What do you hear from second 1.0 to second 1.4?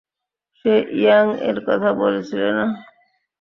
young